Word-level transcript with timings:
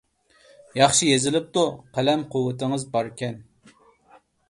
ياخشى 0.79 1.09
يېزىلىپتۇ، 1.09 1.67
قەلەم 1.99 2.25
قۇۋۋىتىڭىز 2.35 2.91
باركەن. 2.97 3.43